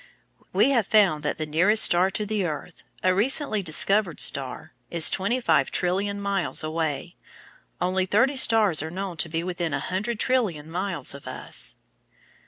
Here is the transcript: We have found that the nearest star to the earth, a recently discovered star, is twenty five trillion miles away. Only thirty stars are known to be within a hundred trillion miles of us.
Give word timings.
We 0.51 0.71
have 0.71 0.87
found 0.87 1.21
that 1.21 1.37
the 1.37 1.45
nearest 1.45 1.83
star 1.83 2.09
to 2.09 2.25
the 2.25 2.43
earth, 2.43 2.81
a 3.03 3.13
recently 3.13 3.61
discovered 3.61 4.19
star, 4.19 4.73
is 4.89 5.11
twenty 5.11 5.39
five 5.39 5.69
trillion 5.69 6.19
miles 6.19 6.63
away. 6.63 7.17
Only 7.79 8.07
thirty 8.07 8.35
stars 8.35 8.81
are 8.81 8.89
known 8.89 9.17
to 9.17 9.29
be 9.29 9.43
within 9.43 9.75
a 9.75 9.79
hundred 9.79 10.19
trillion 10.19 10.71
miles 10.71 11.13
of 11.13 11.27
us. 11.27 11.75